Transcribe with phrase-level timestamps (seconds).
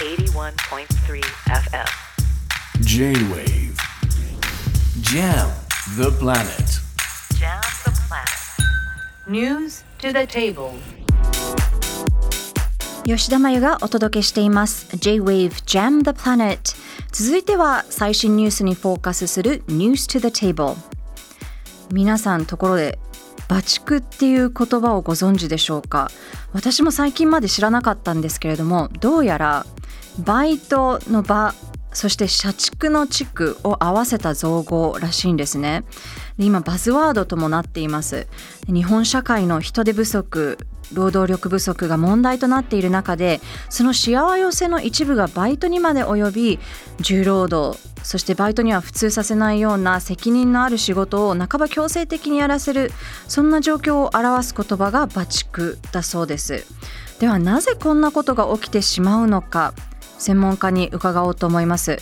[0.00, 1.86] 81.3 FM
[2.80, 3.76] J-Wave.
[5.02, 5.50] Jam
[5.98, 6.80] the planet.
[7.38, 9.28] Jam the planet.
[9.28, 10.72] News to the table.
[13.04, 16.58] 吉田真由がお届けしています J-Wave Jam the Planet.
[17.12, 20.76] 続いては最新ニュースにフォーカスする News to the Table.
[21.92, 22.98] 皆さんところで
[23.48, 26.10] バチクっていう言葉をご存知でしょうか
[26.54, 29.66] 私も最近まで知らなかったんですけれどもどうやら
[30.20, 31.54] バイトの場
[31.92, 35.84] そして社畜の地区を合わせた造語らしいんですね。
[36.38, 38.28] で今バズワードともなっています。
[38.66, 40.58] 日本社会の人手不足
[40.92, 46.58] 労働力不足が問題となっている中でそのしわ寄せの一部がバイトにまで及び
[47.00, 52.90] 重労働そしてバイトには普通させないような責任のある仕事を半ば強制的にやらせる
[53.28, 56.64] そんな状況を表す言葉がバチクだそうです。
[57.20, 59.74] ではなぜこんなことが起きてしまうのか。
[60.20, 61.98] 専門家に伺おうと思います。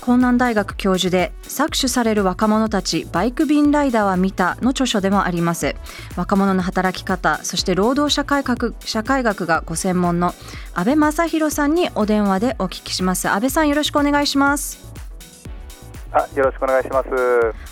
[0.00, 5.76] 江南大学教授で搾取される若者たちバイク便ライダーは見たの著書でもあります。
[6.16, 10.34] 若者の働き方そして労働社会学社会学がご専門の
[10.74, 13.28] 安倍正弘さんにお電話でお聞きします。
[13.28, 14.88] 安倍さんよろしくお願いします。
[16.10, 17.08] あ、よろしくお願いします。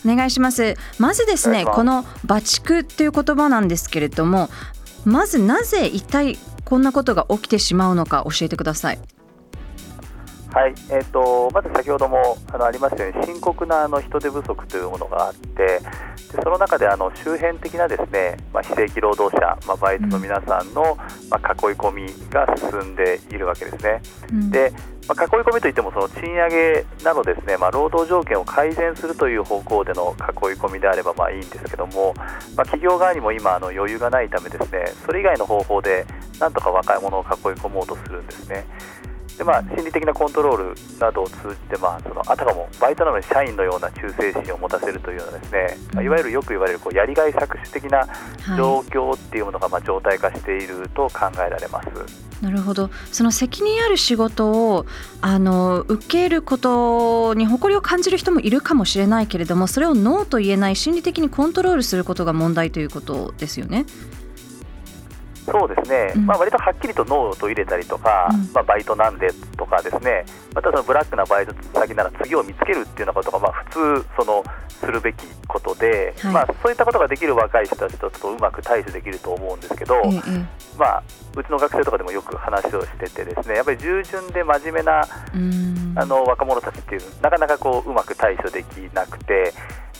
[0.04, 0.76] お願いします。
[0.98, 4.50] まずですねこのバチクっていう言葉なんですけれども
[5.06, 8.98] まずなぜ一体こんなことが起きてしまうのか教えてください
[10.56, 15.80] はい、えっ、とまず先ほどもあのありましたように深刻なあの人手不足というものがあって、で
[16.42, 20.96] その中であの周辺的なですね、まあ非正規労働者、まあバイトの皆さんの、
[21.28, 24.00] まあ囲い込みが進んでいるわけですね。
[24.32, 24.72] うんで、
[25.06, 36.06] まあ、囲い込みといってもその賃上げなどですね、まあ、労働条件を改善するという方向での囲い込みであればまあいいんですけども、まあ、企業側にも今あの余裕がないためですねそれ以外の方法で
[36.40, 37.28] なんとか若い者を囲い
[37.60, 38.64] 込もうとするんですね。
[39.36, 48.08] でまあ、心理的なコントロールなどを通じて、まあ、そのあたかもバイトなのに社員のような忠誠心を持たせるというようなですね、まあ、いわゆるよく言われるこうやりがい搾取的な
[48.56, 52.26] 状況っていうものがまあ状態化していると考えられます。
[52.42, 54.84] なるほどその責任ある仕事を
[55.22, 63.86] あの受けることに誇りを感じる人もいるかもしれないけれどもそれをノーと言えない心理的にコントロールすることが問題ということですよね。
[65.46, 66.26] そうですね、うん。
[66.26, 68.52] まあ割とはっきりとノーと入れたりとか、うん。
[68.52, 70.24] まあ、バイトなんでとかですね、
[70.54, 76.32] またそのブラックなバイト先なら次を見つけるっていうようなことが、まあ、普通そのするべきことで、はい。
[76.32, 81.02] まあ、そういったことができる若い人たちとちょっとうまく対処できると思うんですけど、えええまあ、
[81.36, 85.02] うちの学生とかでもよく話をしててですねやっぱり従順で真面目な
[85.96, 89.52] あの若者たちっていうなかなかこううまく対処できなくて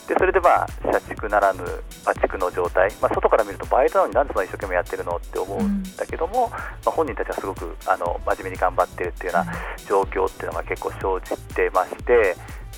[0.08, 1.64] でそれでまあ社畜ならぬ
[2.04, 6.56] バチクの状態、まあ、外から見るとバイトなのになんでそんな一生懸命やってるのって思うんだけども、ま
[6.86, 9.52] あ、本人たちはすごくあの真面目に頑張ってるっていうような
[9.88, 12.36] 状況っていうのが結構生じてまして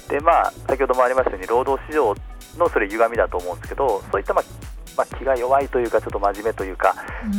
[0.09, 2.15] で、まあ、先ほどもありましたように労働市場
[2.57, 4.45] のそれ歪みだと思うんですけどそういったまあ
[4.99, 6.93] まあ、気が弱いというか、ちょっと真面目というか、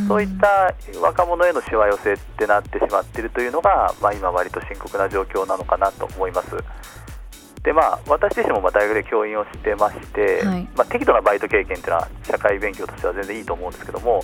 [0.08, 6.56] そういった若者へのしわ寄せってなってしまっているというのが、まあ、今、割と深刻な状況なのかなと思います。
[7.62, 10.68] でまあ、私自身もまあ大学で教員をしてまして、はい。
[10.74, 14.22] まあ、適度なバイト経験というのは社会勉強としては全然いいと思うんですけども、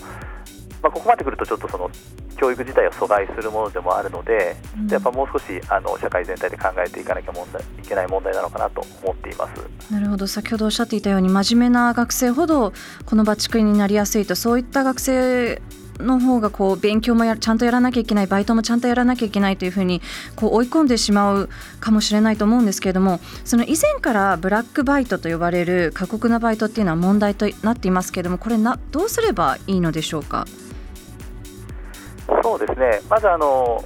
[0.83, 1.91] まあ、ここまで来るとちょっとその
[2.39, 4.87] 教育自体を阻害するものでもあるので、うん。
[4.89, 9.93] やっぱもう少しあの社会全体で考えていかなきゃ問題いけない問題なのかなと思っています。
[9.93, 10.27] なるほど。
[10.27, 12.73] 先ほどおっしゃっていたように真面目な学生ほど
[13.05, 15.61] このバチクになりやすいとそういった学生
[15.99, 20.01] の方がこう勉強もやちゃんとやらなきゃいけないバイトもちゃんとやらなきゃいけないというふうに
[20.35, 21.49] こう追い込んでしまう
[21.81, 30.47] かもしれないと思うんですけれどもその以前からブラックバイトと呼ばれる過酷なバイトっていうのは問題となっていますけれどもこれなどうすればいいのでしょうか？
[32.43, 33.85] そうですね、まずあの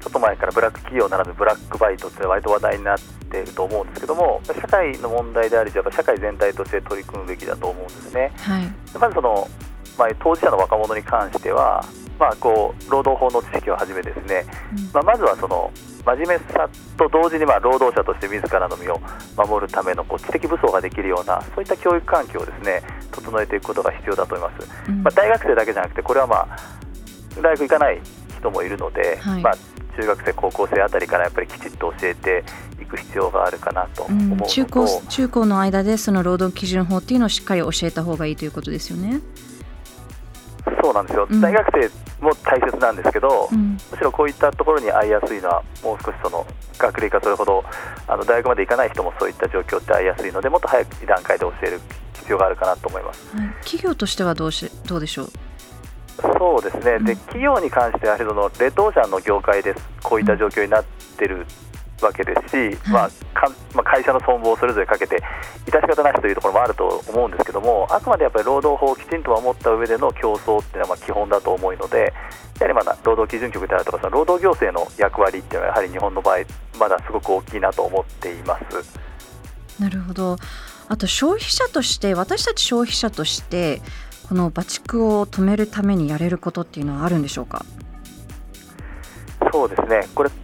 [0.00, 8.32] ちょっと前からブラック企業ならぬブラックバイトって割と話題になっていると思うんですけども、社会の問題である以上、やっぱ社会全体として取り組むべきだと思うんですね。
[8.38, 9.48] はい、でまずその、
[9.98, 11.84] まあ、当事者の若者に関しては、
[12.18, 14.44] まあ、こう労働法の知識をはじめですね、
[14.92, 15.70] まあ、まずはその
[16.04, 19.00] 真面目さと同時にまあ労働者として自らの身を
[19.36, 22.82] 守るためのこう知的武装ができるようなそういった教育環境をですね
[23.12, 24.68] 整えていくことが必要だと思います。
[24.88, 25.02] うん。
[25.02, 26.58] まあ、大学生だけじゃなくてこれはまあ
[27.42, 28.00] 大学行かない
[28.38, 29.42] 人もいるので、はい。
[29.42, 29.54] まあ、
[30.00, 32.44] 中学生高校生あたりからやっぱりきちっと教えて
[32.80, 39.20] いく必要があるかなと思うのと、うん、中高中高の間でその労働基準法っていうのをしっかり教えた方がいいということですよね。
[40.82, 41.40] そうなんですよ、うん。
[41.40, 43.78] 大学生も大切なんですけど、うん。
[43.90, 46.46] むしろこういったところに合いやすいのはもう少しその
[46.78, 47.64] 学歴がそれほど
[48.06, 51.80] あの大学まで行かない人もそういった状況って合いやすいのでもっと早い段階で教える
[52.14, 53.36] 必要があるかなと思います。
[53.36, 55.28] はい、企業としてはどうしどうでしょう？
[56.38, 59.72] そうですね、で企業に関してはそのレッドオーシャンの業界で
[60.02, 60.84] こういった状況になっ
[61.16, 61.46] てる
[62.00, 65.22] わけですし、まあかまあ、会社の存亡をそれぞれかけて、
[65.66, 72.12] 致し方なしというところもあると思うんですけども、あくまでやっぱり労働法をきちんと守った上での競争っていうのはまあ基本だと思うので、
[72.60, 76.36] やはりまだ労働基準局であるとか、その労働行政の役割っていうのは、やはり日本の場合、
[76.78, 78.98] まだすごく大きいなと思っています。
[79.80, 80.36] なるほど、
[80.88, 83.80] あと消費者として、私たち消費者として、
[84.28, 87.64] このバチクを止めるためにやれることっていうのはあるんでしょうか？
[89.52, 90.06] そうですね。
[90.14, 90.34] これサ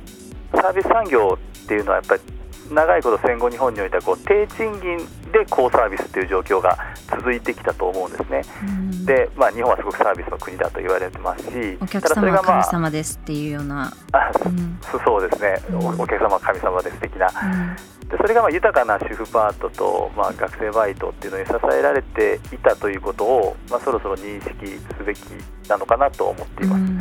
[0.69, 2.23] ービス産業っていうのはやっぱり
[2.71, 4.99] 長いこと戦後日本においてはこう低賃金
[5.33, 6.79] で高サービスという状況が
[7.11, 8.43] 続いてきたと思うんですね。
[9.05, 14.79] で、まあ、日本はすごくサービスの国だと言われてますしお客様は神様ですっていうような、あうん。
[15.05, 15.77] そうですね、うん。
[16.01, 18.09] おお客様は神様です的な、うん。
[18.09, 25.21] でそれがまあ豊かな主婦パートと、まあ、学生バイトっていうのに支えられていたということを、まあ、そろそろ認識すべき
[25.69, 26.94] なのかなと思っています。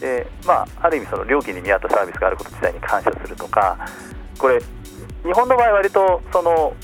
[0.00, 3.78] でまあ、ある意味その料金に見合ったサービスがあること自体に感謝するとか
[4.38, 4.60] これ
[5.24, 6.74] 日本の場合割とその、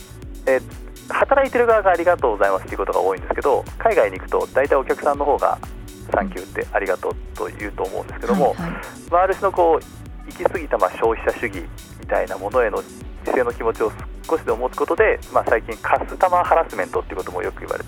[0.46, 0.60] え
[1.08, 5.58] 働いてる側がありがとうございますということが多いんですけど海外に行くと大体お客さんの方が
[6.14, 8.70] サンキューってありがとうと言うと思うんですけども、はいはい。
[9.10, 11.68] まあ、ある種のこう行き過ぎたまあ消費者主義
[12.00, 12.82] みたいなものへの
[13.24, 13.92] 自制の気持ちを
[14.28, 17.84] 少しでも持つことで、まあ、最近カスタマーハラスメントっていうこともよく言われる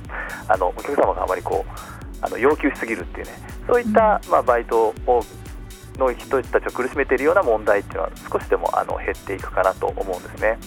[0.48, 3.32] あのお客様があまりこうあの要求しすぎるっていうね。
[3.66, 5.24] そういった、まあ、バイトを
[5.98, 10.58] の人たちを苦しめているような問題っていうのは少しでもあの減っていくかなと思うんですね。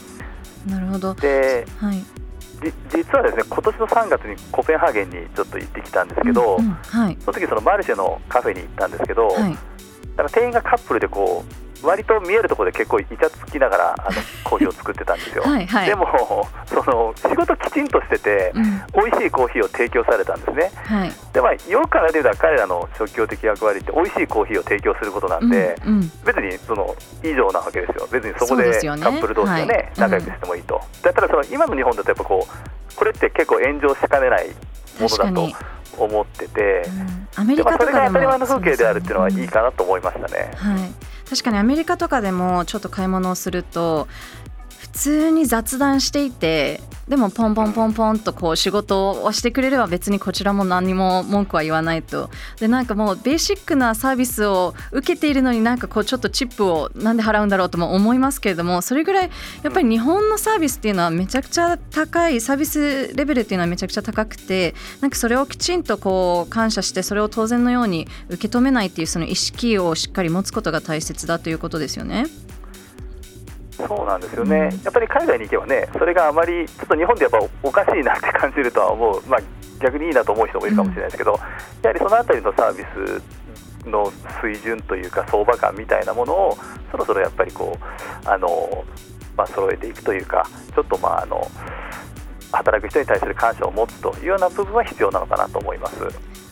[0.65, 6.71] なるほど、ではい、じ実はですね今年の3月にコペンハーゲンにちょっと行ってきたんですけど、うんうん。
[6.71, 7.17] はい。
[7.21, 9.59] その時そのマルシェのカフェに行ったんですけど、はい、なんか
[10.29, 15.43] 店員がカップルでこう割と見えるところで結構イチャつきながらあの コーヒーを作ってたんですよ。
[15.43, 20.71] はいはいでもその仕事きちんとしてて、うん美味しいコーヒーを提供されたんですね。
[20.85, 28.07] はい、でまあよく考えてみたら彼らの職業的役割って美味しいコーヒーを提供することなんで、うんうん別にその以上なわけですよ。
[28.11, 30.81] 別にそこそうでカップル同士でね、はい仲良くしてもいいと。
[31.03, 34.47] だったらその今の日本だとやっぱこうこれって結構炎上しかねない
[34.99, 35.49] ものだと
[35.97, 36.83] 思ってて。
[36.87, 40.51] うんアメリカとかでもれが当たり前の風景であるっていうのはいいかかなと思いましたね。
[40.55, 40.91] はい、
[41.29, 44.07] 確かにアメリカとかでもちょっと買い物をすると
[44.97, 52.29] 通に雑談していてでもポンポンポンポンとこう仕事をしてくれれば別にこちらも何も文句は言わないと
[52.59, 59.29] でなんかもうベーシックなサービスを受けているのになんかこうちょっとチップをなんで払うんだろうとも思いますけれどもそれぐらい
[59.63, 72.25] やっぱり日本のサービスっていうのはめちゃくちゃ高いサービスレベルっていうのはめちゃくちゃ高くてなんかそれをきちんとこう感謝してそれを当然のように受け止めないっていうその意識をしっかり持つことが大切だということですよね。
[73.77, 74.81] そうなんですよね、うん。
[74.83, 79.39] やっぱり海外に行けばね、それがあまりちょっと日本でやっぱおかしいなって感じるとは思う、まあ、
[79.79, 81.39] 逆にいいなと思う人もいるかもしれないですけど、
[81.83, 82.83] やはりそのあたりのサービ
[83.83, 86.57] スの水準というか、相場感みたいなものを、
[86.91, 88.83] そろそろやっぱりこう、あの
[89.35, 91.49] まあ揃えていくというか、ちょっとまああの
[92.51, 95.95] 働く人に対する感謝を持つというような部分は必要なのかなと思います。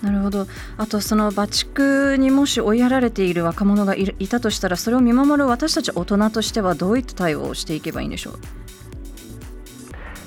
[0.04, 0.46] なるほど。
[0.78, 8.34] あとそのバチクにもし追いやられている若者がいるいたとしたらそれを見守る私たち大人としてはどういった対応をしていけばいいんでしょう？
[8.34, 8.42] やっ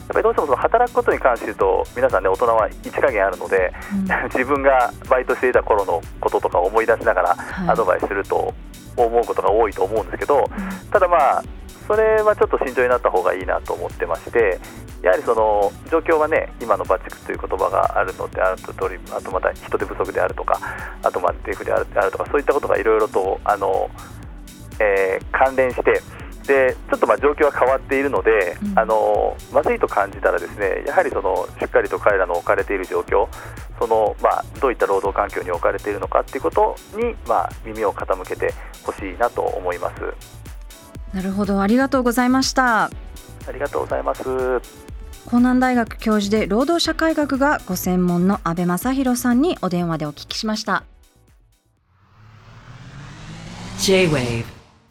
[0.08, 4.04] ぱりどうしてもその働くことに関して言うと、皆さんね、大人は一加減あるので、うん。
[4.32, 7.68] 自分がバイトしていた頃のこととかを思い出しながらはい。
[7.68, 8.54] アドバイスすると
[8.96, 10.48] 思うことが多いと思うんですけど、
[10.90, 11.44] ただまあ、
[11.88, 14.60] それはちょっと慎重になった方がいいなと思ってまして、
[15.02, 20.60] やはりその状況はね、今のバチクという言葉があるのであると通り、あとまた人手不足であるとか、
[21.02, 23.90] あとまあデフであるであるとか、そういったことがいろいろとあの、
[24.78, 26.02] えー関連して、
[26.46, 33.28] でちょっとまあ状況は変わっているので、うんあのまずいと感じたら、ですねやはりそのしっかりと彼らの置かれている状況、
[33.78, 40.47] そのまあ、どういった労働環境に置かれているのかということに、まあ、耳を傾けてほしいなと思います。
[41.12, 41.60] なるほど。
[41.60, 42.84] ありがとうございました。
[42.84, 42.90] あ
[43.52, 44.22] りがとうございます。
[45.30, 50.84] 江南大学教授で労働社会学がご専門の安倍正弘さんにお電話でお聞きしました。
[53.80, 54.44] J-Wave.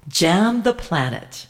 [0.07, 1.47] Jam the Planet